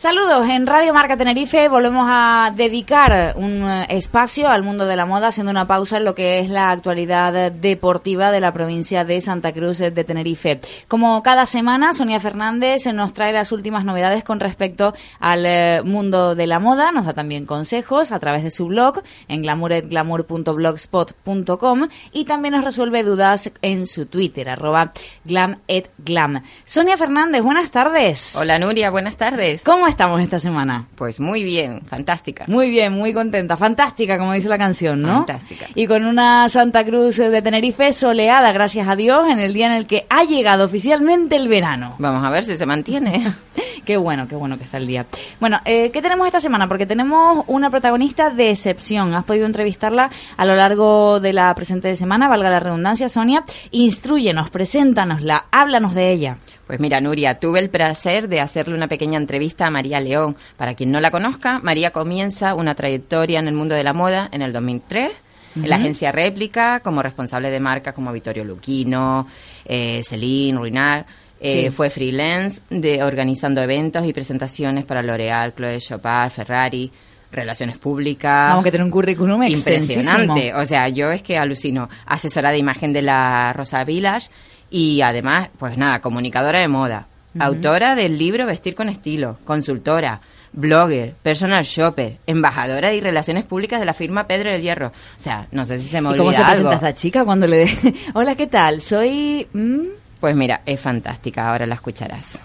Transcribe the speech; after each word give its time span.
Saludos, 0.00 0.48
en 0.48 0.66
Radio 0.66 0.94
Marca 0.94 1.18
Tenerife 1.18 1.68
volvemos 1.68 2.06
a 2.08 2.54
dedicar 2.56 3.34
un 3.36 3.68
eh, 3.68 3.84
espacio 3.90 4.48
al 4.48 4.62
mundo 4.62 4.86
de 4.86 4.96
la 4.96 5.04
moda, 5.04 5.28
haciendo 5.28 5.50
una 5.50 5.66
pausa 5.66 5.98
en 5.98 6.06
lo 6.06 6.14
que 6.14 6.38
es 6.38 6.48
la 6.48 6.70
actualidad 6.70 7.52
deportiva 7.52 8.32
de 8.32 8.40
la 8.40 8.50
provincia 8.50 9.04
de 9.04 9.20
Santa 9.20 9.52
Cruz 9.52 9.76
de 9.76 10.02
Tenerife. 10.02 10.58
Como 10.88 11.22
cada 11.22 11.44
semana, 11.44 11.92
Sonia 11.92 12.18
Fernández 12.18 12.86
nos 12.86 13.12
trae 13.12 13.34
las 13.34 13.52
últimas 13.52 13.84
novedades 13.84 14.24
con 14.24 14.40
respecto 14.40 14.94
al 15.18 15.44
eh, 15.44 15.82
mundo 15.84 16.34
de 16.34 16.46
la 16.46 16.60
moda, 16.60 16.92
nos 16.92 17.04
da 17.04 17.12
también 17.12 17.44
consejos 17.44 18.10
a 18.10 18.18
través 18.18 18.42
de 18.42 18.50
su 18.50 18.68
blog 18.68 19.02
en 19.28 19.42
glamouretglamour.blogspot.com 19.42 21.88
y 22.12 22.24
también 22.24 22.54
nos 22.54 22.64
resuelve 22.64 23.02
dudas 23.02 23.50
en 23.60 23.84
su 23.84 24.06
Twitter, 24.06 24.48
arroba 24.48 24.94
glametglam. 25.26 26.42
Sonia 26.64 26.96
Fernández, 26.96 27.42
buenas 27.42 27.70
tardes. 27.70 28.34
Hola 28.36 28.58
Nuria, 28.58 28.88
buenas 28.88 29.18
tardes. 29.18 29.60
¿Cómo 29.62 29.89
estamos 29.90 30.20
esta 30.20 30.38
semana? 30.38 30.86
Pues 30.94 31.20
muy 31.20 31.42
bien, 31.44 31.82
fantástica. 31.86 32.44
Muy 32.48 32.70
bien, 32.70 32.92
muy 32.92 33.12
contenta. 33.12 33.56
Fantástica, 33.56 34.16
como 34.16 34.32
dice 34.32 34.48
la 34.48 34.58
canción, 34.58 35.02
¿no? 35.02 35.26
Fantástica. 35.26 35.66
Y 35.74 35.86
con 35.86 36.04
una 36.04 36.48
Santa 36.48 36.84
Cruz 36.84 37.16
de 37.16 37.42
Tenerife 37.42 37.92
soleada, 37.92 38.52
gracias 38.52 38.88
a 38.88 38.96
Dios, 38.96 39.28
en 39.28 39.38
el 39.38 39.52
día 39.52 39.66
en 39.66 39.72
el 39.72 39.86
que 39.86 40.06
ha 40.08 40.24
llegado 40.24 40.64
oficialmente 40.64 41.36
el 41.36 41.48
verano. 41.48 41.96
Vamos 41.98 42.24
a 42.24 42.30
ver 42.30 42.44
si 42.44 42.56
se 42.56 42.66
mantiene. 42.66 43.34
qué 43.84 43.96
bueno, 43.96 44.26
qué 44.28 44.34
bueno 44.34 44.58
que 44.58 44.64
está 44.64 44.78
el 44.78 44.86
día. 44.86 45.06
Bueno, 45.38 45.60
eh, 45.64 45.90
¿qué 45.92 46.02
tenemos 46.02 46.26
esta 46.26 46.40
semana? 46.40 46.68
Porque 46.68 46.86
tenemos 46.86 47.44
una 47.46 47.70
protagonista 47.70 48.30
de 48.30 48.50
excepción. 48.50 49.14
Has 49.14 49.24
podido 49.24 49.46
entrevistarla 49.46 50.10
a 50.36 50.44
lo 50.44 50.54
largo 50.54 51.20
de 51.20 51.32
la 51.32 51.54
presente 51.54 51.94
semana, 51.96 52.28
valga 52.28 52.50
la 52.50 52.60
redundancia, 52.60 53.08
Sonia. 53.08 53.44
Instruyenos, 53.70 54.50
preséntanosla, 54.50 55.46
háblanos 55.50 55.94
de 55.94 56.12
ella. 56.12 56.38
Pues 56.66 56.80
mira, 56.80 57.00
Nuria, 57.00 57.34
tuve 57.34 57.58
el 57.58 57.70
placer 57.70 58.28
de 58.28 58.40
hacerle 58.40 58.74
una 58.74 58.88
pequeña 58.88 59.18
entrevista 59.18 59.66
a 59.66 59.70
María 59.70 60.00
León. 60.00 60.36
Para 60.56 60.74
quien 60.74 60.92
no 60.92 61.00
la 61.00 61.10
conozca, 61.10 61.58
María 61.62 61.90
comienza 61.90 62.54
una 62.54 62.74
trayectoria 62.74 63.40
en 63.40 63.48
el 63.48 63.54
mundo 63.54 63.74
de 63.74 63.82
la 63.82 63.92
moda 63.92 64.28
en 64.32 64.42
el 64.42 64.52
2003 64.52 65.10
en 65.56 65.68
la 65.68 65.76
agencia 65.76 66.12
Réplica 66.12 66.80
como 66.80 67.02
responsable 67.02 67.50
de 67.50 67.60
marcas 67.60 67.94
como 67.94 68.12
Vittorio 68.12 68.44
Luquino, 68.44 69.26
eh, 69.64 70.02
Celine, 70.04 70.58
Ruinar. 70.58 71.06
Eh, 71.40 71.64
Sí. 71.64 71.70
Fue 71.70 71.88
freelance 71.90 72.60
de 72.70 73.02
organizando 73.02 73.62
eventos 73.62 74.04
y 74.06 74.12
presentaciones 74.12 74.84
para 74.84 75.02
L'Oreal, 75.02 75.54
Chloé 75.54 75.78
Chopard, 75.78 76.30
Ferrari, 76.30 76.90
relaciones 77.32 77.78
públicas. 77.78 78.50
Vamos 78.50 78.64
que 78.64 78.70
tener 78.70 78.84
un 78.84 78.90
currículum 78.90 79.42
Impresionante. 79.44 80.54
O 80.54 80.66
sea, 80.66 80.88
yo 80.88 81.10
es 81.10 81.22
que 81.22 81.38
alucino. 81.38 81.88
Asesora 82.06 82.50
de 82.50 82.58
imagen 82.58 82.92
de 82.92 83.02
la 83.02 83.52
Rosa 83.54 83.82
Village 83.84 84.28
y 84.70 85.00
además, 85.00 85.48
pues 85.58 85.76
nada, 85.78 86.00
comunicadora 86.00 86.60
de 86.60 86.68
moda. 86.68 87.06
Autora 87.38 87.94
del 87.94 88.18
libro 88.18 88.44
Vestir 88.46 88.74
con 88.74 88.88
Estilo. 88.88 89.38
Consultora. 89.44 90.20
Blogger, 90.52 91.14
personal 91.22 91.62
shopper, 91.64 92.16
embajadora 92.26 92.92
y 92.92 93.00
relaciones 93.00 93.44
públicas 93.44 93.78
de 93.78 93.86
la 93.86 93.92
firma 93.92 94.26
Pedro 94.26 94.50
del 94.50 94.60
Hierro. 94.62 94.88
O 94.88 95.20
sea, 95.20 95.46
no 95.52 95.64
sé 95.64 95.78
si 95.78 95.88
se 95.88 96.00
me 96.00 96.08
¿Y 96.08 96.12
olvida 96.14 96.24
cómo 96.24 96.32
se 96.32 96.38
algo. 96.42 96.68
presenta 96.68 96.74
esta 96.88 96.94
chica 97.00 97.24
cuando 97.24 97.46
le... 97.46 97.66
Hola, 98.14 98.34
¿qué 98.34 98.48
tal? 98.48 98.82
Soy... 98.82 99.46
mm, 99.52 99.80
Pues 100.20 100.36
mira, 100.36 100.60
es 100.66 100.80
fantástica, 100.80 101.50
ahora 101.50 101.66
la 101.66 101.74
escucharás. 101.74 102.38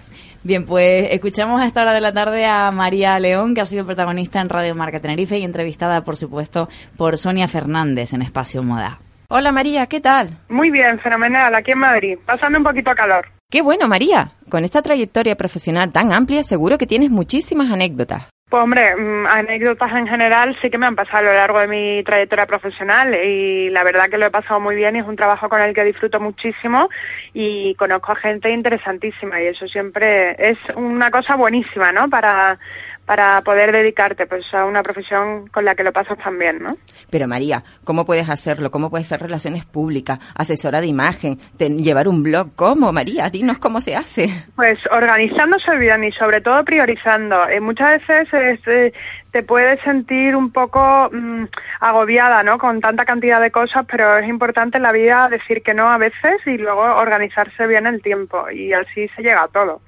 Bien, 0.44 0.64
pues 0.64 1.08
escuchamos 1.12 1.60
a 1.60 1.66
esta 1.66 1.82
hora 1.82 1.94
de 1.94 2.02
la 2.02 2.14
tarde 2.14 2.46
a 2.46 2.72
María 2.72 3.18
León, 3.20 3.56
que 3.56 3.62
ha 3.62 3.66
sido 3.66 3.86
protagonista 3.86 4.40
en 4.40 4.50
Radio 4.50 4.76
Marca 4.76 5.00
Tenerife 5.00 5.38
y 5.40 5.44
entrevistada, 5.44 6.02
por 6.02 6.18
supuesto, 6.18 6.70
por 6.98 7.18
Sonia 7.18 7.48
Fernández 7.48 8.14
en 8.14 8.22
Espacio 8.22 8.62
Moda. 8.62 9.00
Hola 9.28 9.52
María, 9.52 9.88
¿qué 9.88 10.00
tal? 10.00 10.38
Muy 10.50 10.70
bien, 10.70 11.00
fenomenal, 11.00 11.56
aquí 11.56 11.72
en 11.72 11.80
Madrid, 11.80 12.18
pasando 12.26 12.60
un 12.60 12.64
poquito 12.64 12.92
a 12.92 12.96
calor. 12.96 13.26
Qué 13.50 13.64
bueno 13.64 13.88
María, 13.88 14.32
con 14.50 14.64
esta 14.64 14.82
trayectoria 14.84 15.36
profesional 15.36 15.92
tan 15.92 16.14
amplia 16.14 16.44
seguro 16.44 16.78
que 16.78 16.86
tienes 16.86 17.10
muchísimas 17.10 17.72
anécdotas. 17.72 18.28
Pues 18.48 18.62
hombre, 18.62 18.96
mm, 18.96 19.26
anécdotas 19.26 19.92
en 19.94 20.08
general 20.08 20.56
sí 20.62 20.70
que 20.70 20.78
me 20.78 20.86
han 20.86 20.96
pasado 20.96 21.18
a 21.18 21.22
lo 21.24 21.34
largo 21.34 21.60
de 21.60 21.68
mi 21.68 22.04
trayectoria 22.04 22.46
profesional 22.46 23.16
y 23.16 23.72
la 23.72 23.84
verdad 23.84 24.08
que 24.08 24.20
lo 24.20 24.28
he 24.28 24.30
pasado 24.30 24.60
muy 24.60 24.76
bien 24.76 24.96
y 24.96 25.00
es 25.00 25.08
un 25.08 25.16
trabajo 25.16 25.50
con 25.50 25.62
el 25.62 25.74
que 25.74 25.84
disfruto 25.84 26.20
muchísimo 26.20 26.88
y 27.34 27.74
conozco 27.74 28.12
a 28.12 28.18
gente 28.18 28.52
interesantísima 28.52 29.42
y 29.42 29.48
eso 29.48 29.68
siempre 29.68 30.36
es 30.38 30.60
una 30.76 31.10
cosa 31.10 31.36
buenísima, 31.36 31.92
¿no? 31.92 32.08
Para, 32.08 32.60
para 33.06 33.42
poder 33.42 33.72
dedicarte 33.72 34.26
pues 34.26 34.52
a 34.54 34.66
una 34.66 34.82
profesión 34.82 35.48
con 35.50 35.64
la 35.66 35.76
que 35.76 35.84
lo 35.84 35.94
pasas 35.94 36.18
tan 36.18 36.38
bien, 36.40 36.64
¿no? 36.64 36.76
Pero 37.10 37.28
María, 37.28 37.64
¿cómo 37.84 38.06
puedes 38.06 38.30
hacerlo? 38.30 38.72
¿Cómo 38.72 38.90
puedes 38.90 39.06
hacer 39.08 39.22
relaciones 39.22 39.64
públicas, 39.66 40.20
asesora 40.36 40.82
de 40.82 40.88
imagen, 40.88 41.38
ten- 41.58 41.84
llevar 41.84 42.08
un 42.08 42.24
blog? 42.24 42.56
¿Cómo, 42.56 42.92
María? 42.92 43.30
Dinos 43.30 43.60
cómo 43.60 43.80
se 43.82 43.96
hace. 43.96 44.30
Pues 44.56 44.80
organizándose 44.92 45.78
bien 45.78 46.04
y 46.04 46.12
sobre 46.14 46.42
todo 46.42 46.64
priorizando. 46.66 47.48
Eh, 47.48 47.60
muchas 47.60 48.02
veces 48.08 48.60
eh, 48.68 48.92
te 49.32 49.44
puedes 49.44 49.80
sentir 49.82 50.36
un 50.36 50.52
poco 50.52 51.10
mm, 51.12 51.44
agobiada, 51.82 52.42
¿no? 52.44 52.58
Con 52.58 52.82
tanta 52.82 53.06
cantidad 53.06 53.40
de 53.42 53.52
cosas, 53.52 53.86
pero 53.90 54.18
es 54.18 54.28
importante 54.28 54.78
en 54.78 54.84
la 54.84 54.92
vida 54.92 55.30
decir 55.30 55.62
que 55.62 55.74
no 55.74 55.90
a 55.90 55.98
veces 55.98 56.38
y 56.46 56.58
luego 56.58 56.82
organizarse 56.82 57.68
bien 57.68 57.86
el 57.86 58.02
tiempo 58.02 58.50
y 58.50 58.74
así 58.74 59.08
se 59.16 59.22
llega 59.22 59.44
a 59.44 59.48
todo. 59.48 59.82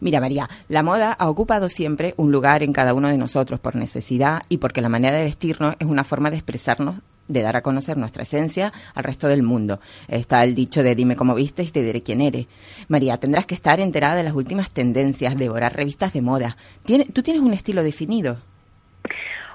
Mira, 0.00 0.20
María, 0.20 0.48
la 0.68 0.82
moda 0.82 1.12
ha 1.12 1.28
ocupado 1.28 1.68
siempre 1.68 2.14
un 2.16 2.30
lugar 2.32 2.62
en 2.62 2.72
cada 2.72 2.94
uno 2.94 3.08
de 3.08 3.18
nosotros 3.18 3.60
por 3.60 3.76
necesidad 3.76 4.42
y 4.48 4.58
porque 4.58 4.80
la 4.80 4.88
manera 4.88 5.16
de 5.16 5.24
vestirnos 5.24 5.74
es 5.78 5.86
una 5.86 6.04
forma 6.04 6.30
de 6.30 6.36
expresarnos, 6.36 6.96
de 7.28 7.42
dar 7.42 7.56
a 7.56 7.62
conocer 7.62 7.96
nuestra 7.98 8.22
esencia 8.22 8.72
al 8.94 9.04
resto 9.04 9.28
del 9.28 9.42
mundo. 9.42 9.80
Está 10.08 10.42
el 10.44 10.54
dicho 10.54 10.82
de 10.82 10.94
dime 10.94 11.14
cómo 11.16 11.34
vistes 11.34 11.68
y 11.68 11.72
te 11.72 11.82
diré 11.82 12.02
quién 12.02 12.20
eres. 12.22 12.46
María, 12.88 13.18
tendrás 13.18 13.44
que 13.46 13.54
estar 13.54 13.80
enterada 13.80 14.14
de 14.14 14.22
las 14.24 14.32
últimas 14.34 14.70
tendencias, 14.70 15.36
devorar 15.36 15.76
revistas 15.76 16.12
de 16.14 16.22
moda. 16.22 16.56
¿Tiene- 16.86 17.04
¿Tú 17.06 17.22
tienes 17.22 17.42
un 17.42 17.52
estilo 17.52 17.82
definido? 17.82 18.38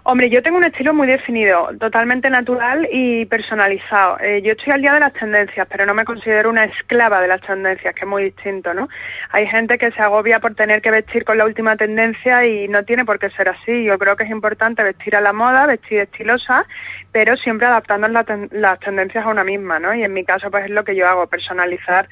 Hombre, 0.05 0.29
yo 0.29 0.43
tengo 0.43 0.57
un 0.57 0.65
estilo 0.65 0.93
muy 0.93 1.07
definido, 1.07 1.69
totalmente 1.79 2.29
natural 2.29 2.89
y 2.91 3.23
personalizado. 3.25 4.19
Eh, 4.19 4.41
yo 4.41 4.51
estoy 4.51 4.73
al 4.73 4.81
día 4.81 4.93
de 4.93 4.99
las 4.99 5.13
tendencias, 5.13 5.65
pero 5.71 5.85
no 5.85 5.93
me 5.93 6.03
considero 6.03 6.49
una 6.49 6.65
esclava 6.65 7.21
de 7.21 7.29
las 7.29 7.39
tendencias, 7.39 7.95
que 7.95 8.01
es 8.01 8.07
muy 8.07 8.25
distinto, 8.25 8.73
¿no? 8.73 8.89
Hay 9.29 9.47
gente 9.47 9.77
que 9.77 9.91
se 9.91 10.01
agobia 10.01 10.41
por 10.41 10.55
tener 10.55 10.81
que 10.81 10.91
vestir 10.91 11.23
con 11.23 11.37
la 11.37 11.45
última 11.45 11.77
tendencia 11.77 12.45
y 12.45 12.67
no 12.67 12.83
tiene 12.83 13.05
por 13.05 13.17
qué 13.17 13.29
ser 13.29 13.47
así. 13.47 13.85
Yo 13.85 13.97
creo 13.97 14.17
que 14.17 14.25
es 14.25 14.29
importante 14.29 14.83
vestir 14.83 15.15
a 15.15 15.21
la 15.21 15.31
moda, 15.31 15.67
vestir 15.67 15.99
estilosa, 15.99 16.65
pero 17.13 17.37
siempre 17.37 17.67
adaptando 17.67 18.09
las 18.09 18.79
tendencias 18.81 19.25
a 19.25 19.29
una 19.29 19.45
misma, 19.45 19.79
¿no? 19.79 19.95
Y 19.95 20.03
en 20.03 20.11
mi 20.11 20.25
caso, 20.25 20.51
pues 20.51 20.65
es 20.65 20.71
lo 20.71 20.83
que 20.83 20.97
yo 20.97 21.07
hago, 21.07 21.27
personalizar 21.27 22.09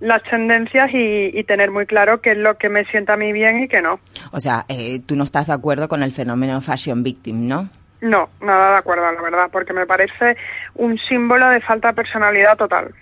las 0.00 0.22
tendencias 0.24 0.90
y, 0.92 1.30
y 1.32 1.44
tener 1.44 1.70
muy 1.70 1.86
claro 1.86 2.20
qué 2.20 2.32
es 2.32 2.38
lo 2.38 2.58
que 2.58 2.68
me 2.68 2.84
sienta 2.86 3.14
a 3.14 3.16
mí 3.16 3.32
bien 3.32 3.62
y 3.62 3.68
qué 3.68 3.80
no. 3.80 4.00
O 4.32 4.40
sea, 4.40 4.64
eh, 4.68 5.00
tú 5.06 5.16
no 5.16 5.24
estás 5.24 5.46
de 5.46 5.52
acuerdo 5.52 5.88
con 5.88 6.02
el 6.02 6.12
fenómeno 6.12 6.60
fashion 6.60 7.02
victim, 7.02 7.46
¿no? 7.46 7.68
No, 8.02 8.28
nada 8.40 8.72
de 8.72 8.76
acuerdo, 8.78 9.10
la 9.12 9.22
verdad, 9.22 9.48
porque 9.52 9.72
me 9.72 9.86
parece 9.86 10.36
un 10.74 10.98
símbolo 10.98 11.48
de 11.48 11.60
falta 11.60 11.88
de 11.88 11.94
personalidad 11.94 12.56
total. 12.56 12.92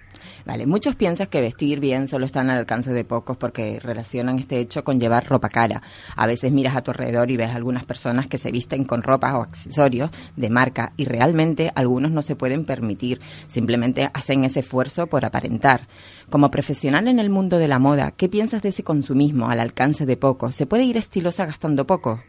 Vale, 0.45 0.67
muchos 0.67 0.95
piensan 0.95 1.29
que 1.29 1.41
vestir 1.41 1.81
bien 1.81 2.07
solo 2.07 2.27
está 2.27 2.43
al 2.43 2.51
alcance 2.51 2.93
de 2.93 3.05
pocos 3.05 3.39
porque 3.39 3.81
relacionan 3.81 4.39
este 4.39 4.59
hecho 4.59 4.85
con 4.85 5.01
llevar 5.01 5.27
ropa 5.27 5.49
cara. 5.49 5.81
A 6.17 6.27
veces 6.27 6.53
miras 6.53 6.77
a 6.77 6.83
tu 6.83 6.91
alrededor 6.91 7.31
y 7.31 7.39
ves 7.39 7.55
algunas 7.55 7.87
personas 7.87 8.27
que 8.27 8.37
se 8.37 8.53
visten 8.53 8.85
con 8.85 9.03
ropas 9.03 9.35
o 9.35 9.41
accesorios 9.41 10.11
de 10.37 10.51
marca 10.51 10.93
y 10.99 11.07
realmente 11.07 11.73
algunos 11.75 12.11
no 12.11 12.21
se 12.21 12.37
pueden 12.37 12.67
permitir, 12.67 13.23
simplemente 13.47 14.11
hacen 14.13 14.45
ese 14.45 14.61
esfuerzo 14.61 15.07
por 15.07 15.25
aparentar. 15.25 15.81
Como 16.29 16.51
profesional 16.51 17.09
en 17.09 17.21
el 17.21 17.31
mundo 17.31 17.59
de 17.59 17.69
la 17.69 17.79
moda, 17.79 18.11
¿qué 18.11 18.29
piensas 18.29 18.61
de 18.61 18.69
ese 18.69 18.85
consumismo 18.85 19.49
al 19.49 19.61
alcance 19.61 20.05
de 20.05 20.19
pocos? 20.19 20.55
¿Se 20.55 20.67
puede 20.67 20.85
ir 20.85 20.99
estilosa 20.99 21.47
gastando 21.47 21.87
poco? 21.87 22.21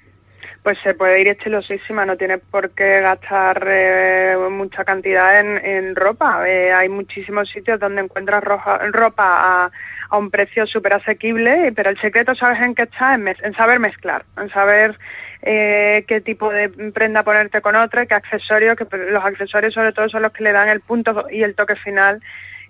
Pues 0.63 0.77
se 0.83 0.93
puede 0.93 1.21
ir 1.21 1.27
estilosísima, 1.27 2.05
no 2.05 2.17
tiene 2.17 2.37
por 2.37 2.69
qué 2.71 3.01
gastar 3.01 3.65
eh, 3.67 4.35
mucha 4.49 4.83
cantidad 4.83 5.39
en, 5.39 5.57
en 5.65 5.95
ropa. 5.95 6.47
Eh, 6.47 6.71
hay 6.71 6.87
muchísimos 6.89 7.49
sitios 7.49 7.79
donde 7.79 8.01
encuentras 8.01 8.43
roja- 8.43 8.79
ropa 8.91 9.35
a, 9.65 9.71
a 10.09 10.17
un 10.17 10.29
precio 10.29 10.67
súper 10.67 10.93
asequible, 10.93 11.71
pero 11.75 11.89
el 11.89 11.99
secreto, 11.99 12.35
¿sabes 12.35 12.61
en 12.61 12.75
qué 12.75 12.83
está? 12.83 13.15
En, 13.15 13.27
en 13.27 13.53
saber 13.55 13.79
mezclar, 13.79 14.23
en 14.37 14.49
saber 14.49 14.97
eh, 15.41 16.05
qué 16.07 16.21
tipo 16.21 16.51
de 16.51 16.69
prenda 16.93 17.23
ponerte 17.23 17.61
con 17.61 17.75
otra, 17.75 18.05
qué 18.05 18.13
accesorios, 18.13 18.75
que 18.75 18.85
los 18.97 19.25
accesorios 19.25 19.73
sobre 19.73 19.93
todo 19.93 20.09
son 20.09 20.21
los 20.21 20.31
que 20.31 20.43
le 20.43 20.51
dan 20.51 20.69
el 20.69 20.81
punto 20.81 21.25
y 21.31 21.41
el 21.41 21.55
toque 21.55 21.75
final 21.75 22.21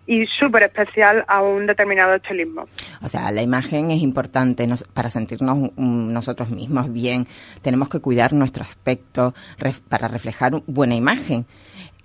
y 0.08 0.26
súper 0.26 0.64
especial 0.64 1.24
a 1.28 1.42
un 1.42 1.68
determinado 1.68 2.14
estilismo. 2.16 2.66
O 3.02 3.08
sea, 3.08 3.32
la 3.32 3.42
imagen 3.42 3.92
es 3.92 4.02
importante 4.02 4.66
nos- 4.68 4.84
para 4.84 5.10
sentirnos 5.10 5.72
nosotros 5.78 6.50
mismos 6.50 6.92
bien. 6.92 7.28
Tenemos 7.62 7.88
que 7.90 8.00
cuidar 8.00 8.34
nuestro 8.34 8.64
aspecto 8.64 9.34
para 9.90 10.08
reflejar 10.08 10.62
buena 10.68 10.96
imagen. 10.96 11.46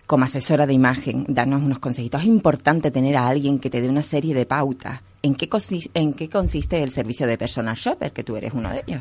Como 0.07 0.25
asesora 0.25 0.67
de 0.67 0.73
imagen, 0.73 1.25
darnos 1.29 1.63
unos 1.63 1.81
consejitos. 1.81 2.21
Es 2.21 2.27
importante 2.29 2.93
tener 2.93 3.17
a 3.17 3.27
alguien 3.27 3.59
que 3.59 3.71
te 3.71 3.81
dé 3.81 3.89
una 3.89 4.05
serie 4.05 4.35
de 4.35 4.47
pautas. 4.47 5.01
¿En 5.23 5.35
qué, 5.35 5.51
consi- 5.51 5.91
¿En 5.95 6.13
qué 6.13 6.29
consiste 6.29 6.81
el 6.83 6.93
servicio 6.93 7.27
de 7.27 7.37
personal 7.37 7.75
shopper? 7.75 8.13
Que 8.13 8.23
tú 8.23 8.37
eres 8.37 8.53
uno 8.55 8.71
de 8.71 8.85
ellos. 8.87 9.01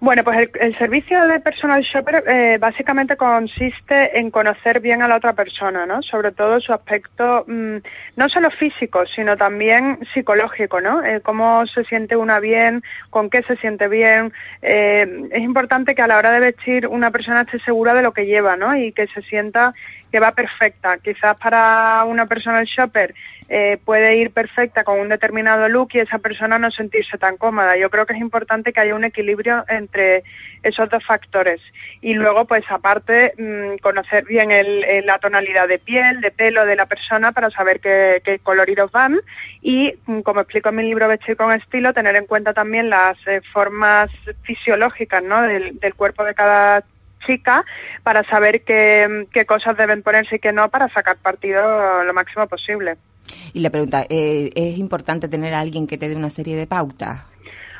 Bueno, 0.00 0.22
pues 0.22 0.50
el, 0.60 0.76
servicio 0.76 1.26
de 1.26 1.40
personal 1.40 1.80
shopper 1.82 2.24
eh, 2.26 2.58
básicamente 2.60 3.16
consiste 3.16 4.18
en 4.18 4.30
conocer 4.30 4.80
bien 4.80 5.00
a 5.00 5.08
la 5.08 5.16
otra 5.16 5.32
persona, 5.32 5.86
¿no? 5.86 6.02
Sobre 6.02 6.32
todo 6.32 6.60
su 6.60 6.74
aspecto 6.74 7.44
mm, 7.46 7.76
no 8.16 8.28
solo 8.28 8.50
físico, 8.50 9.06
sino 9.06 9.36
también 9.36 9.98
psicológico, 10.12 10.80
¿no? 10.82 11.02
Eh, 11.02 11.22
cómo 11.22 11.66
se 11.66 11.84
siente 11.84 12.16
una 12.16 12.38
bien, 12.38 12.82
con 13.08 13.30
qué 13.30 13.42
se 13.44 13.56
siente 13.56 13.88
bien. 13.88 14.32
Eh, 14.60 15.28
es 15.30 15.42
importante 15.42 15.94
que 15.94 16.02
a 16.02 16.06
la 16.06 16.18
hora 16.18 16.32
de 16.32 16.40
vestir 16.40 16.86
una 16.86 17.10
persona 17.10 17.42
esté 17.42 17.60
segura 17.60 17.94
de 17.94 18.02
lo 18.02 18.12
que 18.12 18.26
lleva, 18.26 18.56
¿no? 18.56 18.76
Y 18.76 18.92
que 18.92 19.06
se 19.06 19.22
sienta 19.22 19.72
que 20.12 20.20
va 20.20 20.32
perfecta. 20.32 20.98
Quizás 20.98 21.36
para 21.40 22.04
una 22.04 22.26
personal 22.26 22.64
shopper 22.66 23.14
eh, 23.48 23.78
puede 23.84 24.16
ir 24.16 24.30
perfecta 24.30 24.84
con 24.84 24.98
un 24.98 25.08
determinado 25.08 25.68
look 25.68 25.88
y 25.92 25.98
esa 25.98 26.18
persona 26.18 26.58
no 26.58 26.70
sentirse 26.70 27.18
tan 27.18 27.36
cómoda. 27.36 27.76
Yo 27.76 27.90
creo 27.90 28.06
que 28.06 28.14
es 28.14 28.20
importante 28.20 28.72
que 28.72 28.80
haya 28.80 28.94
un 28.94 29.04
equilibrio 29.04 29.64
entre 29.84 30.24
esos 30.62 30.88
dos 30.88 31.04
factores. 31.04 31.60
Y 32.00 32.14
luego, 32.14 32.46
pues 32.46 32.64
aparte, 32.68 33.34
mm, 33.38 33.78
conocer 33.82 34.24
bien 34.24 34.50
el, 34.50 35.06
la 35.06 35.18
tonalidad 35.18 35.68
de 35.68 35.78
piel, 35.78 36.20
de 36.20 36.30
pelo 36.30 36.64
de 36.64 36.76
la 36.76 36.86
persona 36.86 37.32
para 37.32 37.50
saber 37.50 37.80
qué, 37.80 38.22
qué 38.24 38.38
coloridos 38.38 38.90
van. 38.90 39.20
Y, 39.62 39.94
mm, 40.06 40.20
como 40.20 40.40
explico 40.40 40.70
en 40.70 40.76
mi 40.76 40.82
libro 40.84 41.08
Vestir 41.08 41.36
con 41.36 41.52
estilo, 41.52 41.92
tener 41.92 42.16
en 42.16 42.26
cuenta 42.26 42.52
también 42.52 42.90
las 42.90 43.16
eh, 43.26 43.40
formas 43.52 44.10
fisiológicas 44.42 45.22
¿no? 45.22 45.42
del, 45.42 45.78
del 45.78 45.94
cuerpo 45.94 46.24
de 46.24 46.34
cada 46.34 46.84
chica 47.26 47.64
para 48.02 48.24
saber 48.24 48.62
qué, 48.62 49.26
qué 49.32 49.46
cosas 49.46 49.76
deben 49.76 50.02
ponerse 50.02 50.36
y 50.36 50.38
qué 50.38 50.52
no 50.52 50.68
para 50.68 50.88
sacar 50.88 51.16
partido 51.16 52.04
lo 52.04 52.14
máximo 52.14 52.46
posible. 52.46 52.96
Y 53.52 53.60
la 53.60 53.70
pregunta, 53.70 54.04
eh, 54.08 54.50
¿es 54.54 54.78
importante 54.78 55.28
tener 55.28 55.54
a 55.54 55.60
alguien 55.60 55.86
que 55.86 55.96
te 55.96 56.08
dé 56.08 56.16
una 56.16 56.30
serie 56.30 56.56
de 56.56 56.66
pautas? 56.66 57.24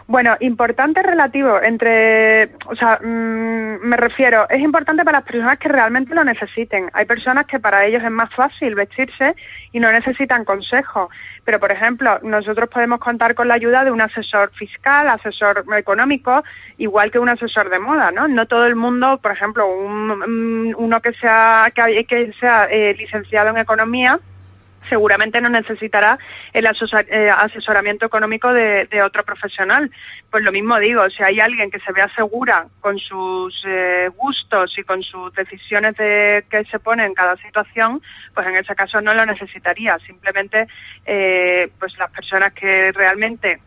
Bueno, 0.07 0.37
importante 0.41 1.03
relativo 1.03 1.63
entre, 1.63 2.51
o 2.67 2.77
sea, 2.77 3.01
mm, 3.03 3.87
me 3.87 3.97
refiero, 3.97 4.47
es 4.51 4.61
importante 4.61 5.03
para 5.03 5.19
las 5.19 5.27
personas 5.27 5.59
que 5.59 5.69
realmente 5.69 6.15
lo 6.15 6.23
necesiten. 6.23 6.91
Hay 6.93 7.07
personas 7.07 7.47
que 7.47 7.59
para 7.59 7.87
ellos 7.87 8.03
es 8.03 8.11
más 8.11 8.33
fácil 8.35 8.75
vestirse 8.75 9.35
y 9.73 9.81
no 9.81 9.91
necesitan 9.91 10.45
consejo. 10.45 11.09
Pero, 11.45 11.59
por 11.59 11.73
ejemplo, 11.73 12.19
nosotros 12.23 12.69
podemos 12.69 13.01
contar 13.01 13.35
con 13.35 13.49
la 13.49 13.55
ayuda 13.55 13.83
de 13.83 13.93
un 13.93 14.03
asesor 14.03 14.53
fiscal, 14.53 15.09
asesor 15.09 15.65
económico, 15.75 16.45
igual 16.77 17.11
que 17.11 17.19
un 17.19 17.31
asesor 17.31 17.71
de 17.71 17.79
moda, 17.79 18.11
¿no? 18.11 18.29
No 18.29 18.47
todo 18.47 18.67
el 18.67 18.77
mundo, 18.77 19.19
por 19.23 19.33
ejemplo, 19.33 19.67
un, 19.67 20.75
uno 20.77 21.01
que 21.01 21.15
sea, 21.15 21.73
que, 21.75 22.05
que 22.05 22.31
sea 22.39 22.67
eh, 22.67 22.95
licenciado 22.95 23.49
en 23.49 23.59
economía, 23.59 24.21
seguramente 24.89 25.41
no 25.41 25.49
necesitará 25.49 26.19
el 26.53 26.67
eh, 26.67 27.31
asesoramiento 27.31 28.07
económico 28.07 28.53
de, 28.53 28.89
otro 29.05 29.25
profesional. 29.25 29.91
Pues 30.31 30.43
lo 30.43 30.53
mismo 30.53 30.79
digo, 30.79 31.09
si 31.11 31.23
hay 31.23 31.41
alguien 31.41 31.71
que 31.71 31.81
se 31.81 31.93
vea 31.93 32.09
segura 32.15 32.67
con 32.81 32.99
sus 32.99 33.63
eh, 33.67 34.09
gustos 34.17 34.77
y 34.79 34.83
con 34.83 35.03
sus 35.03 35.33
decisiones 35.35 35.97
de, 35.97 36.45
que 36.51 36.65
se 36.65 36.79
pone 36.79 37.05
en 37.05 37.15
cada 37.15 37.37
situación, 37.37 38.03
pues 38.35 38.47
en 38.47 38.57
ese 38.57 38.75
caso 38.75 39.01
no 39.01 39.15
lo 39.15 39.27
necesitaría. 39.27 39.99
Simplemente, 40.07 40.67
eh, 41.05 41.71
pues 41.79 41.97
las 41.99 42.11
personas 42.11 42.53
que 42.53 42.93
realmente 42.93 43.61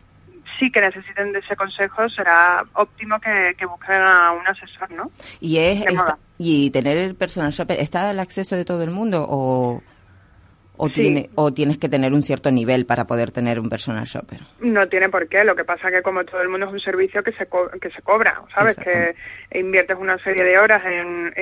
sí 0.58 0.70
que 0.70 0.80
necesiten 0.80 1.32
de 1.32 1.38
ese 1.38 1.56
consejo, 1.56 2.08
será 2.08 2.64
óptimo 2.74 3.20
que, 3.20 3.54
busquen 3.66 3.96
a 3.96 4.32
un 4.32 4.46
asesor, 4.46 4.90
¿no? 4.90 5.10
Y 5.40 5.58
es 5.58 5.84
y 6.38 6.70
tener 6.70 6.96
el 6.96 7.14
personal 7.16 7.50
shopper, 7.50 7.78
¿está 7.80 8.10
al 8.10 8.20
acceso 8.20 8.56
de 8.56 8.64
todo 8.64 8.82
el 8.82 8.90
mundo 8.90 9.26
o...? 9.28 9.82
O, 10.78 10.88
tiene, 10.88 11.28
o 11.34 11.52
tienes 11.52 11.76
que 11.76 11.88
tener 11.88 12.12
un 12.12 12.22
cierto 12.22 12.50
nivel 12.50 12.86
para 12.86 13.04
poder 13.04 13.32
tener 13.32 13.58
un 13.58 13.68
personal 13.68 14.04
shopper? 14.04 14.38
No 14.60 14.88
tiene 14.88 15.08
por 15.08 15.28
qué, 15.28 15.44
lo 15.44 15.56
que 15.56 15.64
pasa 15.64 15.90
que 15.90 16.02
como 16.02 16.24
todo 16.24 16.40
el 16.40 16.48
mundo 16.48 16.66
es 16.66 16.72
un 16.72 16.80
servicio 16.80 17.22
que 17.22 17.32
se, 17.32 17.48
que 17.80 17.90
se 17.90 18.00
cobra, 18.02 18.40
¿sabes? 18.54 18.76
Que 18.76 19.14
inviertes 19.58 19.96
una 19.98 20.18
serie 20.18 20.44
de 20.44 20.56
horas 20.56 20.82
en, 20.86 21.32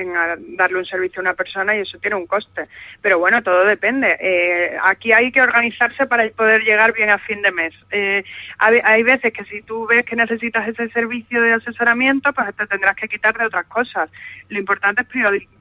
darle 0.57 0.79
un 0.79 0.85
servicio 0.85 1.19
a 1.19 1.21
una 1.21 1.33
persona 1.35 1.75
y 1.75 1.81
eso 1.81 1.99
tiene 1.99 2.15
un 2.15 2.25
coste. 2.25 2.63
Pero 3.01 3.19
bueno, 3.19 3.43
todo 3.43 3.63
depende. 3.63 4.17
Eh, 4.19 4.75
aquí 4.83 5.11
hay 5.11 5.31
que 5.31 5.41
organizarse 5.41 6.07
para 6.07 6.27
poder 6.29 6.63
llegar 6.63 6.93
bien 6.93 7.11
a 7.11 7.19
fin 7.19 7.41
de 7.43 7.51
mes. 7.51 7.73
Eh, 7.91 8.23
hay, 8.57 8.81
hay, 8.83 9.03
veces 9.03 9.31
que 9.31 9.45
si 9.45 9.61
tú 9.61 9.85
ves 9.85 10.03
que 10.03 10.15
necesitas 10.15 10.67
ese 10.67 10.89
servicio 10.89 11.41
de 11.43 11.53
asesoramiento, 11.53 12.33
pues 12.33 12.55
te 12.55 12.65
tendrás 12.65 12.95
que 12.95 13.07
quitar 13.07 13.37
de 13.37 13.45
otras 13.45 13.67
cosas. 13.67 14.09
Lo 14.49 14.57
importante 14.57 15.03
es 15.03 15.07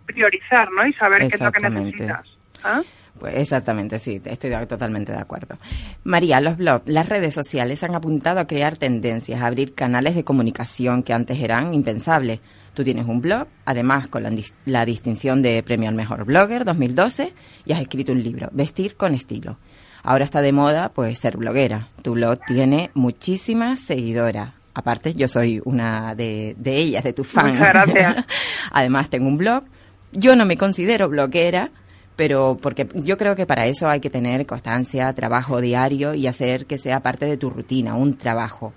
priorizar, 0.06 0.72
¿no? 0.72 0.86
Y 0.86 0.94
saber 0.94 1.28
qué 1.28 1.34
es 1.34 1.40
lo 1.40 1.52
que 1.52 1.68
necesitas. 1.68 2.26
¿Ah? 2.64 2.82
Pues 3.18 3.34
exactamente, 3.36 3.98
sí, 3.98 4.20
estoy 4.24 4.50
totalmente 4.66 5.12
de 5.12 5.18
acuerdo. 5.18 5.56
María, 6.04 6.40
los 6.40 6.56
blogs, 6.56 6.86
las 6.86 7.08
redes 7.08 7.34
sociales 7.34 7.82
han 7.82 7.94
apuntado 7.94 8.40
a 8.40 8.46
crear 8.46 8.76
tendencias, 8.76 9.40
a 9.40 9.46
abrir 9.46 9.74
canales 9.74 10.14
de 10.14 10.24
comunicación 10.24 11.02
que 11.02 11.12
antes 11.12 11.40
eran 11.40 11.72
impensables. 11.72 12.40
Tú 12.74 12.84
tienes 12.84 13.06
un 13.06 13.22
blog, 13.22 13.46
además 13.64 14.08
con 14.08 14.22
la, 14.66 14.84
distinción 14.84 15.40
de 15.40 15.62
Premio 15.62 15.88
al 15.88 15.94
Mejor 15.94 16.24
Blogger 16.24 16.66
2012, 16.66 17.32
y 17.64 17.72
has 17.72 17.80
escrito 17.80 18.12
un 18.12 18.22
libro, 18.22 18.50
Vestir 18.52 18.96
con 18.96 19.14
Estilo. 19.14 19.56
Ahora 20.02 20.24
está 20.24 20.42
de 20.42 20.52
moda, 20.52 20.90
pues, 20.90 21.18
ser 21.18 21.38
bloguera. 21.38 21.88
Tu 22.02 22.12
blog 22.12 22.38
tiene 22.46 22.90
muchísimas 22.92 23.80
seguidoras. 23.80 24.52
Aparte, 24.74 25.14
yo 25.14 25.26
soy 25.26 25.62
una 25.64 26.14
de, 26.14 26.54
de 26.58 26.76
ellas, 26.76 27.02
de 27.02 27.14
tus 27.14 27.26
fans. 27.26 27.54
Muchas 27.54 27.72
gracias. 27.72 28.26
además, 28.70 29.08
tengo 29.08 29.26
un 29.26 29.38
blog. 29.38 29.64
Yo 30.12 30.36
no 30.36 30.44
me 30.44 30.58
considero 30.58 31.08
bloguera, 31.08 31.70
pero 32.16 32.56
porque 32.60 32.88
yo 32.94 33.18
creo 33.18 33.36
que 33.36 33.46
para 33.46 33.66
eso 33.66 33.88
hay 33.88 34.00
que 34.00 34.10
tener 34.10 34.46
constancia, 34.46 35.12
trabajo 35.14 35.60
diario 35.60 36.14
y 36.14 36.26
hacer 36.26 36.66
que 36.66 36.78
sea 36.78 37.00
parte 37.00 37.26
de 37.26 37.36
tu 37.36 37.50
rutina, 37.50 37.94
un 37.94 38.16
trabajo. 38.16 38.72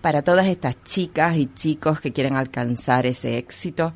Para 0.00 0.22
todas 0.22 0.46
estas 0.46 0.82
chicas 0.84 1.36
y 1.36 1.52
chicos 1.52 2.00
que 2.00 2.12
quieren 2.12 2.36
alcanzar 2.36 3.06
ese 3.06 3.38
éxito, 3.38 3.92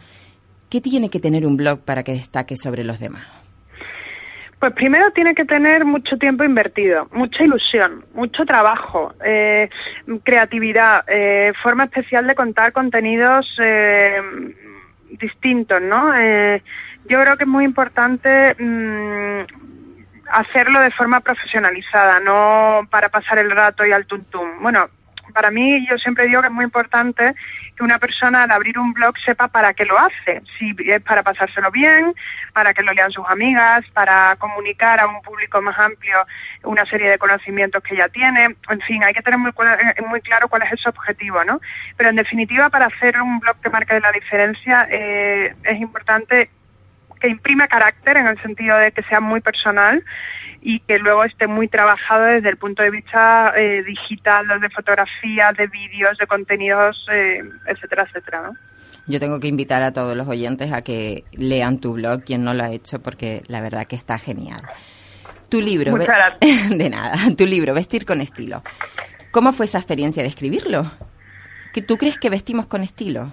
¿qué 0.69 0.81
tiene 0.81 1.08
que 1.08 1.20
tener 1.20 1.46
un 1.46 1.56
blog 1.56 1.81
para 1.81 2.02
que 2.02 2.12
destaque 2.12 2.56
sobre 2.56 2.82
los 2.82 2.98
demás? 2.98 3.26
Pues 4.58 4.75
primero 4.75 5.10
tiene 5.12 5.34
que 5.34 5.46
tener 5.46 5.86
mucho 5.86 6.19
tiempo 6.19 6.44
invertido, 6.44 7.08
mucha 7.12 7.44
ilusión, 7.44 8.04
mucho 8.12 8.44
trabajo, 8.44 9.14
eh, 9.25 9.70
creatividad, 10.22 11.02
eh, 11.08 11.52
forma 11.62 11.84
especial 11.84 12.26
de 12.26 12.34
contar 12.34 12.72
contenidos 12.72 13.46
eh, 13.58 14.20
distintos, 15.19 15.81
¿no? 15.81 16.12
Yo 17.10 17.20
creo 17.20 17.36
que 17.36 17.42
es 17.42 17.48
muy 17.48 17.64
importante 17.64 18.54
mm, 18.56 19.40
hacerlo 20.30 20.78
de 20.80 20.92
forma 20.92 21.18
profesionalizada, 21.18 22.20
no 22.20 22.86
para 22.88 23.08
pasar 23.08 23.38
el 23.38 23.50
rato 23.50 23.84
y 23.84 23.90
al 23.90 24.06
tuntum. 24.06 24.62
Bueno, 24.62 24.88
para 25.34 25.50
mí 25.50 25.84
yo 25.88 25.98
siempre 25.98 26.28
digo 26.28 26.40
que 26.40 26.46
es 26.46 26.52
muy 26.52 26.64
importante 26.64 27.34
que 27.76 27.82
una 27.82 27.98
persona 27.98 28.44
al 28.44 28.52
abrir 28.52 28.78
un 28.78 28.92
blog 28.92 29.18
sepa 29.24 29.48
para 29.48 29.74
qué 29.74 29.86
lo 29.86 29.98
hace, 29.98 30.42
si 30.56 30.72
es 30.86 31.02
para 31.02 31.24
pasárselo 31.24 31.72
bien, 31.72 32.14
para 32.52 32.72
que 32.74 32.82
lo 32.82 32.92
lean 32.92 33.10
sus 33.10 33.26
amigas, 33.28 33.84
para 33.92 34.36
comunicar 34.36 35.00
a 35.00 35.08
un 35.08 35.20
público 35.22 35.60
más 35.62 35.76
amplio 35.80 36.16
una 36.62 36.86
serie 36.86 37.10
de 37.10 37.18
conocimientos 37.18 37.82
que 37.82 37.96
ya 37.96 38.08
tiene, 38.08 38.56
en 38.68 38.80
fin, 38.82 39.02
hay 39.02 39.14
que 39.14 39.22
tener 39.22 39.38
muy, 39.38 39.50
eh, 39.50 40.02
muy 40.06 40.20
claro 40.20 40.48
cuál 40.48 40.62
es 40.62 40.74
ese 40.74 40.88
objetivo, 40.88 41.42
¿no? 41.44 41.60
Pero 41.96 42.10
en 42.10 42.16
definitiva, 42.16 42.68
para 42.70 42.86
hacer 42.86 43.20
un 43.20 43.40
blog 43.40 43.60
que 43.60 43.70
marque 43.70 43.98
la 43.98 44.12
diferencia, 44.12 44.86
eh, 44.90 45.56
es 45.64 45.81
importante 45.81 46.50
que 47.20 47.29
imprime 47.29 47.69
carácter 47.69 48.17
en 48.17 48.27
el 48.27 48.41
sentido 48.43 48.77
de 48.77 48.93
que 48.93 49.03
sea 49.05 49.20
muy 49.20 49.41
personal 49.41 50.03
y 50.62 50.81
que 50.81 50.98
luego 50.98 51.24
esté 51.24 51.46
muy 51.46 51.69
trabajado 51.69 52.24
desde 52.24 52.50
el 52.50 52.56
punto 52.56 52.82
de 52.82 52.91
vista 52.91 53.55
eh, 53.56 53.82
digital, 53.82 54.46
de 54.60 54.70
fotografía, 54.70 55.53
de 55.56 55.67
vídeos, 55.67 56.19
de 56.19 56.27
contenidos, 56.27 57.06
eh, 57.12 57.43
etcétera, 57.67 58.05
etcétera. 58.08 58.43
¿no? 58.43 58.56
Yo 59.06 59.19
tengo 59.20 59.41
que 59.41 59.48
invitar 59.48 59.82
a 59.82 59.93
todos 59.93 60.17
los 60.17 60.29
oyentes 60.29 60.72
a 60.72 60.82
que 60.82 61.24
lean 61.32 61.79
tu 61.79 61.94
blog, 61.94 62.24
quien 62.24 62.44
no 62.44 62.55
lo 62.55 62.65
ha 62.65 62.70
hecho, 62.70 63.03
porque 63.03 63.43
la 63.48 63.60
verdad 63.60 63.86
que 63.86 63.96
está 63.96 64.19
genial. 64.19 64.60
Tu 65.48 65.60
libro, 65.60 65.94
de 66.70 66.91
nada, 66.91 67.17
tu 67.36 67.44
libro, 67.44 67.74
Vestir 67.74 68.06
con 68.06 68.20
estilo. 68.20 68.62
¿Cómo 69.32 69.53
fue 69.53 69.67
esa 69.67 69.79
experiencia 69.79 70.22
de 70.22 70.29
escribirlo? 70.29 70.91
¿Que 71.72 71.82
tú 71.82 71.96
crees 71.96 72.19
que 72.19 72.31
vestimos 72.31 72.67
con 72.67 72.82
estilo? 72.82 73.32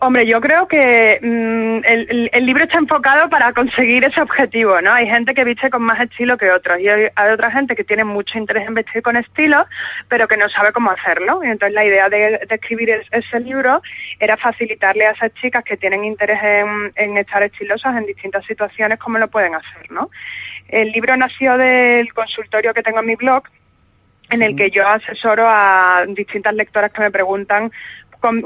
Hombre, 0.00 0.26
yo 0.26 0.40
creo 0.40 0.66
que 0.66 1.18
mm, 1.22 1.84
el, 1.84 2.46
libro 2.46 2.64
está 2.64 2.78
enfocado 2.78 3.30
para 3.30 3.52
conseguir 3.52 4.04
ese 4.04 4.20
objetivo, 4.20 4.80
¿no? 4.80 4.92
Hay 4.92 5.06
gente 5.06 5.34
que 5.34 5.44
viste 5.44 5.70
con 5.70 5.82
más 5.82 6.00
estilo 6.00 6.36
que 6.36 6.50
otros 6.50 6.78
y 6.80 6.88
hay, 6.88 7.08
otra 7.32 7.50
gente 7.50 7.76
que 7.76 7.84
tiene 7.84 8.04
mucho 8.04 8.36
interés 8.36 8.66
en 8.66 8.74
vestir 8.74 9.02
con 9.02 9.16
estilo, 9.16 9.66
pero 10.08 10.26
que 10.28 10.36
no 10.36 10.48
sabe 10.50 10.72
cómo 10.72 10.90
hacerlo. 10.90 11.42
Y 11.44 11.46
entonces 11.46 11.74
la 11.74 11.84
idea 11.84 12.08
de, 12.08 12.40
escribir 12.50 13.02
ese 13.10 13.40
libro 13.40 13.80
era 14.18 14.36
facilitarle 14.36 15.06
a 15.06 15.12
esas 15.12 15.32
chicas 15.34 15.64
que 15.64 15.76
tienen 15.76 16.04
interés 16.04 16.42
en, 16.42 16.92
en 16.96 17.16
estar 17.16 17.42
estilosas 17.42 17.96
en 17.96 18.04
distintas 18.04 18.44
situaciones 18.46 18.98
cómo 18.98 19.18
lo 19.18 19.28
pueden 19.28 19.54
hacer, 19.54 19.90
¿no? 19.90 20.10
El 20.68 20.90
libro 20.92 21.16
nació 21.16 21.56
del 21.56 22.12
consultorio 22.12 22.74
que 22.74 22.82
tengo 22.82 23.00
en 23.00 23.06
mi 23.06 23.14
blog, 23.14 23.44
en 24.30 24.42
el 24.42 24.56
que 24.56 24.70
yo 24.70 24.86
asesoro 24.86 25.46
a 25.48 26.04
distintas 26.08 26.54
lectoras 26.54 26.92
que 26.92 27.00
me 27.00 27.10
preguntan 27.10 27.70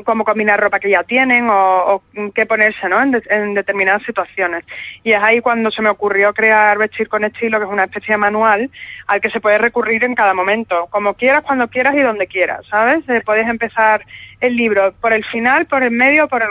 cómo 0.05 0.25
combinar 0.25 0.61
ropa 0.61 0.81
que 0.81 0.91
ya 0.91 1.03
tienen 1.05 1.49
o, 1.51 2.03
qué 2.35 2.47
ponerse 2.47 2.89
¿no? 2.89 3.01
En, 3.03 3.55
determinadas 3.55 4.03
situaciones. 4.03 4.65
Y 5.05 5.13
es 5.13 5.21
ahí 5.21 5.41
cuando 5.41 5.71
se 5.71 5.83
me 5.83 5.89
ocurrió 5.89 6.35
crear 6.35 6.79
Vestir 6.79 7.09
con 7.09 7.25
Estilo, 7.25 7.59
que 7.59 7.67
es 7.67 7.71
una 7.71 7.85
especie 7.85 8.15
de 8.15 8.19
manual 8.19 8.71
al 9.07 9.21
que 9.21 9.31
se 9.31 9.41
puede 9.41 9.59
recurrir 9.59 10.05
en 10.05 10.15
cada 10.15 10.35
momento, 10.35 10.87
como 10.91 11.15
quieras, 11.15 11.43
cuando 11.43 11.69
quieras 11.69 11.95
y 11.95 12.01
donde 12.01 12.27
quieras, 12.27 12.67
¿sabes? 12.69 13.09
Eh, 13.09 13.23
puedes 13.25 13.49
empezar 13.49 14.05
el 14.41 14.57
libro 14.57 14.93
por 15.01 15.13
el 15.13 15.25
final, 15.25 15.67
por 15.67 15.83
el 15.83 15.91
medio, 15.91 16.29
por 16.29 16.45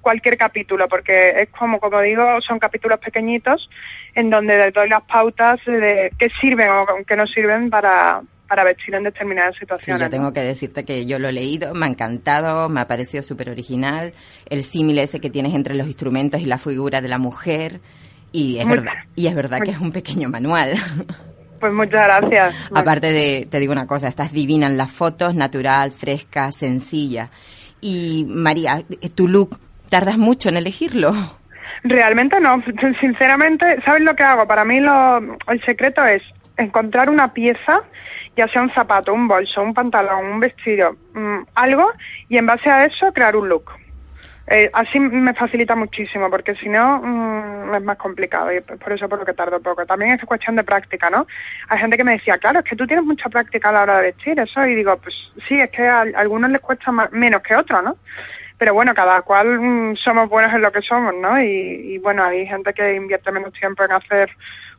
cualquier 0.00 0.38
capítulo, 0.38 0.88
porque 0.88 1.42
es 1.42 1.48
como, 1.50 1.78
como 1.78 2.00
digo, 2.00 2.40
son 2.40 2.58
capítulos 2.58 3.00
pequeñitos 3.00 3.68
en 4.14 4.30
donde 4.30 4.70
doy 4.70 4.88
las 4.88 5.02
pautas 5.02 5.60
de 5.66 6.10
qué 6.18 6.30
sirven 6.40 6.70
o 6.70 6.86
qué 7.06 7.16
no 7.16 7.26
sirven 7.26 7.68
para, 7.68 8.22
para 8.48 8.64
vestir 8.64 8.94
en 8.94 9.04
determinadas 9.04 9.56
situaciones. 9.56 10.00
Sí, 10.00 10.04
yo 10.04 10.10
tengo 10.10 10.32
que 10.32 10.40
decirte 10.40 10.84
que 10.84 11.06
yo 11.06 11.18
lo 11.18 11.28
he 11.28 11.32
leído, 11.32 11.74
me 11.74 11.86
ha 11.86 11.88
encantado, 11.88 12.68
me 12.68 12.80
ha 12.80 12.86
parecido 12.86 13.22
súper 13.22 13.50
original, 13.50 14.12
el 14.48 14.62
símil 14.62 14.98
ese 14.98 15.20
que 15.20 15.30
tienes 15.30 15.54
entre 15.54 15.74
los 15.74 15.86
instrumentos 15.86 16.40
y 16.40 16.46
la 16.46 16.58
figura 16.58 17.00
de 17.00 17.08
la 17.08 17.18
mujer, 17.18 17.80
y 18.32 18.58
es 18.58 18.68
verdad, 18.68 18.92
y 19.14 19.26
es 19.26 19.34
verdad 19.34 19.60
que 19.60 19.70
es 19.70 19.78
un 19.78 19.92
pequeño 19.92 20.28
manual. 20.28 20.74
Pues 21.58 21.72
muchas 21.72 22.06
gracias. 22.06 22.54
Aparte 22.74 23.12
de, 23.12 23.48
te 23.50 23.58
digo 23.58 23.72
una 23.72 23.86
cosa, 23.86 24.08
estás 24.08 24.32
divina 24.32 24.66
en 24.66 24.76
las 24.76 24.90
fotos, 24.90 25.34
natural, 25.34 25.90
fresca, 25.90 26.52
sencilla. 26.52 27.30
Y 27.80 28.26
María, 28.28 28.82
tu 29.14 29.26
look, 29.26 29.58
¿tardas 29.88 30.18
mucho 30.18 30.48
en 30.50 30.58
elegirlo? 30.58 31.14
Realmente 31.82 32.40
no, 32.40 32.62
sinceramente, 33.00 33.80
¿sabes 33.84 34.02
lo 34.02 34.14
que 34.14 34.22
hago? 34.22 34.46
Para 34.46 34.64
mí 34.64 34.80
lo, 34.80 35.18
el 35.48 35.64
secreto 35.64 36.04
es 36.04 36.22
encontrar 36.56 37.10
una 37.10 37.32
pieza 37.32 37.82
ya 38.36 38.48
sea 38.48 38.62
un 38.62 38.72
zapato, 38.72 39.12
un 39.12 39.26
bolso, 39.26 39.62
un 39.62 39.74
pantalón, 39.74 40.26
un 40.26 40.40
vestido, 40.40 40.96
mm, 41.14 41.38
algo, 41.54 41.90
y 42.28 42.36
en 42.36 42.46
base 42.46 42.68
a 42.70 42.84
eso 42.84 43.12
crear 43.12 43.34
un 43.34 43.48
look. 43.48 43.70
Eh, 44.48 44.70
así 44.72 45.00
me 45.00 45.34
facilita 45.34 45.74
muchísimo, 45.74 46.30
porque 46.30 46.54
si 46.54 46.68
no 46.68 47.00
mm, 47.02 47.74
es 47.74 47.82
más 47.82 47.96
complicado 47.98 48.52
y 48.52 48.60
por 48.60 48.92
eso 48.92 49.08
por 49.08 49.18
lo 49.18 49.24
que 49.24 49.32
tardo 49.32 49.58
poco. 49.60 49.84
También 49.86 50.12
es 50.12 50.24
cuestión 50.24 50.54
de 50.54 50.62
práctica, 50.62 51.10
¿no? 51.10 51.26
Hay 51.68 51.78
gente 51.78 51.96
que 51.96 52.04
me 52.04 52.12
decía, 52.12 52.38
claro, 52.38 52.60
es 52.60 52.64
que 52.64 52.76
tú 52.76 52.86
tienes 52.86 53.04
mucha 53.04 53.28
práctica 53.28 53.70
a 53.70 53.72
la 53.72 53.82
hora 53.82 53.96
de 53.96 54.12
vestir 54.12 54.38
eso, 54.38 54.64
y 54.64 54.74
digo, 54.76 54.96
pues 54.98 55.14
sí, 55.48 55.58
es 55.58 55.70
que 55.70 55.88
a, 55.88 56.02
algunos 56.02 56.50
les 56.50 56.60
cuesta 56.60 56.92
menos 57.10 57.42
que 57.42 57.56
otros, 57.56 57.82
¿no? 57.82 57.96
Pero 58.58 58.72
bueno, 58.72 58.94
cada 58.94 59.20
cual 59.22 59.58
mm, 59.60 59.96
somos 59.96 60.28
buenos 60.28 60.52
en 60.54 60.62
lo 60.62 60.70
que 60.70 60.82
somos, 60.82 61.14
¿no? 61.20 61.40
y 61.40 61.98
bueno, 61.98 62.24
hay 62.24 62.46
gente 62.46 62.72
que 62.72 62.94
invierte 62.94 63.32
menos 63.32 63.52
tiempo 63.52 63.84
en 63.84 63.92
hacer 63.92 64.30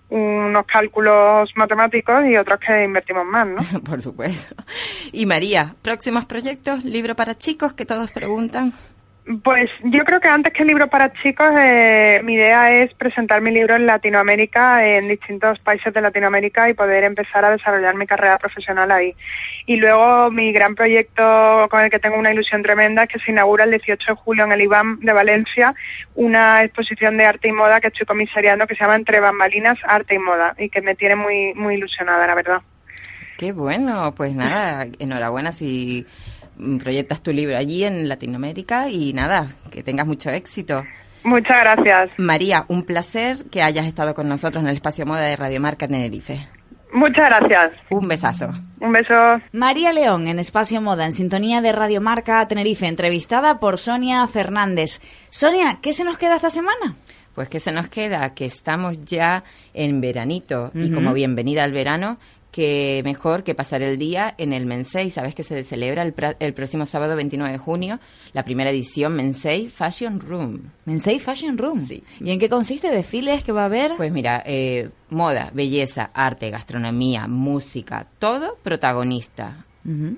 unos 0.10 0.66
cálculos 0.66 1.52
matemáticos 1.56 2.26
y 2.26 2.38
otros 2.38 2.60
que 2.60 2.84
invertimos 2.84 3.26
más, 3.26 3.48
¿no? 3.48 3.80
Por 3.84 4.02
supuesto. 4.02 4.56
Y 5.12 5.26
María, 5.26 5.76
próximos 5.82 6.26
proyectos, 6.26 6.84
libro 6.86 7.16
para 7.16 7.38
chicos 7.38 7.74
que 7.74 7.86
todos 7.86 8.12
preguntan. 8.12 8.74
Pues 9.43 9.69
yo 9.84 10.05
creo 10.05 10.22
que 10.22 10.29
antes 10.29 10.53
que 10.53 10.63
libro 10.63 10.88
para 10.88 11.12
chicos, 11.12 11.51
eh, 11.60 12.22
mi 12.24 12.36
idea 12.36 12.72
es 12.72 12.93
presentar 12.93 13.41
mi 13.41 13.51
libro 13.51 13.75
en 13.75 13.86
Latinoamérica, 13.86 14.86
en 14.86 15.10
distintos 15.10 15.60
países 15.60 15.93
de 15.93 16.00
Latinoamérica 16.00 16.69
y 16.69 16.74
poder 16.74 17.03
empezar 17.03 17.43
a 17.43 17.51
desarrollar 17.51 17.96
mi 17.96 18.07
carrera 18.07 18.38
profesional 18.38 18.89
ahí. 18.89 19.13
Y 19.65 19.75
luego 19.75 20.31
mi 20.31 20.53
gran 20.53 20.75
proyecto 20.75 21.67
con 21.69 21.81
el 21.81 21.89
que 21.89 22.00
tengo 22.00 22.17
una 22.17 22.31
ilusión 22.31 22.63
tremenda 22.63 23.03
es 23.03 23.10
que 23.10 23.19
se 23.19 23.31
inaugura 23.31 23.65
el 23.65 23.72
18 23.72 24.13
de 24.13 24.17
julio 24.17 24.46
en 24.46 24.53
el 24.53 24.62
IBAM 24.62 25.01
de 25.01 25.12
Valencia 25.12 25.75
una 26.15 26.63
exposición 26.63 27.17
de 27.17 27.25
arte 27.25 27.50
y 27.50 27.51
moda 27.51 27.81
que 27.81 27.88
estoy 27.88 28.05
comisariando 28.05 28.65
que 28.65 28.75
se 28.75 28.84
llama 28.84 28.96
Entre 28.96 29.19
bambalinas, 29.19 29.77
arte 29.84 30.15
y 30.15 30.19
moda 30.19 30.55
y 30.57 30.69
que 30.69 30.81
me 30.81 30.96
tiene 30.96 31.17
muy, 31.17 31.53
muy 31.53 31.75
ilusionada, 31.75 32.27
la 32.27 32.36
verdad. 32.36 32.62
Qué 33.38 33.51
bueno, 33.51 34.15
pues 34.15 34.34
nada, 34.34 34.88
enhorabuena 34.98 35.51
si 35.51 36.07
proyectas 36.80 37.22
tu 37.22 37.32
libro 37.32 37.58
allí 37.58 37.84
en 37.84 38.08
Latinoamérica 38.10 38.90
y 38.90 39.14
nada, 39.14 39.56
que 39.72 39.84
tengas 39.84 40.08
mucho 40.08 40.30
éxito. 40.30 40.84
Muchas 41.24 41.60
gracias. 41.60 42.10
María, 42.18 42.66
un 42.68 42.84
placer 42.84 43.46
que 43.52 43.62
hayas 43.62 43.86
estado 43.86 44.16
con 44.16 44.30
nosotros 44.30 44.64
en 44.64 44.70
el 44.70 44.76
espacio 44.76 45.06
moda 45.06 45.22
de 45.22 45.36
Radio 45.36 45.60
Marca 45.60 45.88
Tenerife. 45.88 46.48
Muchas 46.94 47.30
gracias. 47.30 47.72
Un 47.90 48.08
besazo. 48.08 48.50
Un 48.80 48.92
beso. 48.94 49.14
María 49.52 49.92
León 49.92 50.28
en 50.28 50.40
Espacio 50.40 50.82
Moda, 50.82 51.06
en 51.06 51.14
sintonía 51.14 51.62
de 51.62 51.72
Radio 51.72 52.00
Marca 52.00 52.48
Tenerife, 52.48 52.88
entrevistada 52.88 53.60
por 53.60 53.78
Sonia 53.78 54.26
Fernández. 54.28 55.02
Sonia, 55.30 55.80
¿qué 55.82 55.94
se 55.94 56.06
nos 56.06 56.18
queda 56.18 56.38
esta 56.38 56.50
semana? 56.50 56.96
Pues 57.36 57.50
que 57.50 57.60
se 57.60 57.72
nos 57.72 57.90
queda 57.90 58.34
que 58.34 58.46
estamos 58.46 59.04
ya 59.04 59.44
en 59.74 60.00
veranito 60.02 60.72
y 60.74 60.92
como 60.92 61.14
bienvenida 61.14 61.64
al 61.64 61.72
verano 61.72 62.18
que 62.58 63.04
mejor 63.04 63.44
que 63.44 63.54
pasar 63.54 63.84
el 63.84 64.00
día 64.00 64.34
en 64.40 64.52
el 64.52 64.66
Mensei. 64.66 65.12
Sabes 65.12 65.36
que 65.36 65.44
se 65.44 65.64
celebra 65.64 66.02
el, 66.02 66.16
el, 66.40 66.54
próximo 66.56 66.88
sábado 66.88 67.16
29 67.16 67.52
de 67.52 67.60
junio 67.60 68.00
la 68.34 68.44
primera 68.44 68.72
edición 68.72 69.16
Mensei 69.16 69.70
Fashion 69.70 70.20
Room. 70.20 70.72
Mensei 70.86 71.20
Fashion 71.20 71.56
Room. 71.56 71.86
Sí. 71.86 72.04
¿Y 72.20 72.32
en 72.32 72.40
qué 72.40 72.50
consiste? 72.50 72.90
¿Desfiles 72.90 73.44
que 73.44 73.52
va 73.52 73.62
a 73.62 73.66
haber? 73.66 73.96
Pues 73.96 74.12
mira, 74.12 74.42
eh, 74.44 74.90
moda, 75.12 75.52
belleza, 75.54 76.10
arte, 76.16 76.50
gastronomía, 76.50 77.28
música, 77.28 78.08
todo 78.18 78.58
protagonista. 78.64 79.64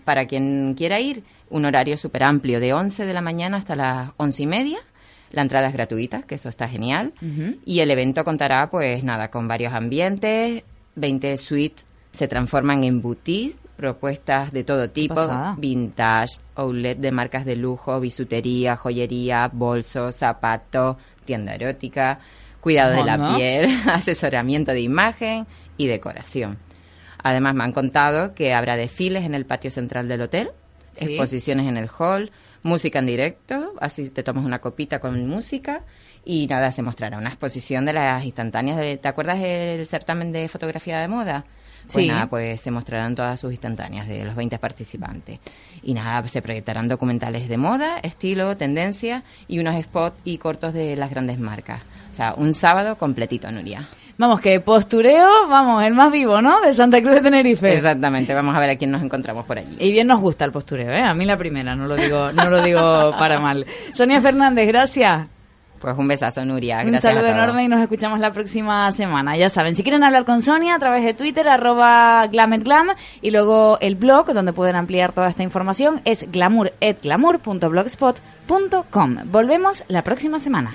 Para 0.05 0.25
quien 0.25 0.75
quiera 0.75 0.99
ir, 1.01 1.23
un 1.49 1.65
horario 1.65 1.97
súper 1.97 2.23
amplio, 2.23 2.61
de 2.61 2.73
11 2.73 3.05
de 3.05 3.13
la 3.13 3.21
mañana 3.21 3.57
hasta 3.57 3.75
las 3.75 4.11
11 4.15 4.43
y 4.43 4.47
media. 4.47 4.79
La 5.31 5.41
entrada 5.41 5.67
es 5.67 5.73
gratuita, 5.73 6.21
que 6.21 6.35
eso 6.35 6.47
está 6.47 6.69
genial. 6.69 7.11
Y 7.65 7.81
el 7.81 7.91
evento 7.91 8.23
contará, 8.23 8.69
pues 8.71 9.03
nada, 9.03 9.29
con 9.29 9.49
varios 9.49 9.73
ambientes, 9.73 10.63
20 10.95 11.37
suites 11.37 11.88
se 12.19 12.27
transforman 12.27 12.83
en 12.83 13.01
boutiques, 13.01 13.55
propuestas 13.77 14.51
de 14.51 14.65
todo 14.65 14.89
tipo, 14.89 15.15
vintage, 15.55 16.41
outlet 16.55 16.97
de 16.99 17.13
marcas 17.13 17.45
de 17.45 17.55
lujo, 17.55 17.97
bisutería, 18.01 18.75
joyería, 18.75 19.47
bolsos, 19.47 20.17
zapatos, 20.17 20.97
tienda 21.23 21.55
erótica, 21.55 22.19
cuidado 22.59 22.91
de 22.93 23.05
la 23.05 23.37
piel, 23.37 23.69
asesoramiento 23.87 24.73
de 24.73 24.81
imagen 24.81 25.47
y 25.77 25.87
decoración. 25.87 26.57
Además 27.23 27.55
me 27.55 27.63
han 27.63 27.71
contado 27.71 28.33
que 28.33 28.53
habrá 28.53 28.75
desfiles 28.75 29.23
en 29.23 29.33
el 29.33 29.45
patio 29.45 29.71
central 29.71 30.09
del 30.09 30.23
hotel, 30.23 30.51
exposiciones 30.97 31.69
en 31.69 31.77
el 31.77 31.87
hall, 31.87 32.33
música 32.63 32.99
en 32.99 33.05
directo, 33.05 33.75
así 33.79 34.09
te 34.09 34.23
tomas 34.23 34.43
una 34.43 34.59
copita 34.59 34.99
con 34.99 35.25
música 35.25 35.83
y 36.25 36.47
nada, 36.47 36.73
se 36.73 36.81
mostrará 36.81 37.17
una 37.17 37.29
exposición 37.29 37.85
de 37.85 37.93
las 37.93 38.25
instantáneas. 38.25 38.75
De, 38.75 38.97
¿Te 38.97 39.07
acuerdas 39.07 39.39
del 39.39 39.85
certamen 39.85 40.33
de 40.33 40.49
fotografía 40.49 40.99
de 40.99 41.07
moda? 41.07 41.45
Pues 41.91 42.07
nada, 42.07 42.27
pues 42.27 42.61
se 42.61 42.71
mostrarán 42.71 43.15
todas 43.15 43.39
sus 43.39 43.51
instantáneas 43.51 44.07
de 44.07 44.23
los 44.25 44.35
20 44.35 44.59
participantes. 44.59 45.39
Y 45.81 45.93
nada, 45.93 46.27
se 46.27 46.41
proyectarán 46.41 46.87
documentales 46.87 47.49
de 47.49 47.57
moda, 47.57 47.99
estilo, 47.99 48.55
tendencia 48.57 49.23
y 49.47 49.59
unos 49.59 49.81
spots 49.83 50.17
y 50.23 50.37
cortos 50.37 50.73
de 50.73 50.95
las 50.95 51.09
grandes 51.09 51.39
marcas. 51.39 51.81
O 52.11 52.13
sea, 52.13 52.33
un 52.35 52.53
sábado 52.53 52.97
completito, 52.97 53.51
Nuria. 53.51 53.87
Vamos, 54.17 54.41
que 54.41 54.59
postureo, 54.59 55.47
vamos, 55.47 55.81
el 55.83 55.93
más 55.93 56.11
vivo, 56.11 56.41
¿no? 56.41 56.59
De 56.59 56.73
Santa 56.73 57.01
Cruz 57.01 57.15
de 57.15 57.21
Tenerife. 57.21 57.73
Exactamente, 57.73 58.33
vamos 58.33 58.53
a 58.53 58.59
ver 58.59 58.71
a 58.71 58.75
quién 58.75 58.91
nos 58.91 59.01
encontramos 59.01 59.45
por 59.45 59.57
allí. 59.57 59.77
Y 59.79 59.93
bien 59.93 60.07
nos 60.07 60.19
gusta 60.19 60.43
el 60.43 60.51
postureo, 60.51 60.91
¿eh? 60.91 61.01
A 61.01 61.13
mí 61.13 61.23
la 61.23 61.37
primera, 61.37 61.73
no 61.73 61.87
lo 61.87 61.95
digo, 61.95 62.33
no 62.33 62.49
lo 62.49 62.61
digo 62.61 63.13
para 63.17 63.39
mal. 63.39 63.65
Sonia 63.93 64.19
Fernández, 64.19 64.67
gracias. 64.67 65.38
Pues 65.79 65.97
un 65.97 66.07
besazo, 66.07 66.45
Nuria. 66.45 66.83
un 66.85 66.99
saludo 66.99 67.25
enorme 67.27 67.63
y 67.63 67.67
nos 67.67 67.81
escuchamos 67.81 68.19
la 68.19 68.31
próxima 68.31 68.91
semana. 68.91 69.37
Ya 69.37 69.49
saben, 69.49 69.75
si 69.75 69.81
quieren 69.83 70.03
hablar 70.03 70.25
con 70.25 70.41
Sonia 70.41 70.73
a 70.75 70.79
través 70.79 71.05
de 71.05 71.13
Twitter, 71.13 71.47
arroba 71.47 72.25
glametglam, 72.27 72.89
y 73.21 73.31
luego 73.31 73.77
el 73.79 73.95
blog 73.95 74.33
donde 74.33 74.51
pueden 74.53 74.75
ampliar 74.75 75.13
toda 75.13 75.29
esta 75.29 75.43
información 75.43 76.01
es 76.05 76.31
glamouretglamour.blogspot.com. 76.31 79.17
Volvemos 79.25 79.83
la 79.87 80.03
próxima 80.03 80.39
semana. 80.39 80.71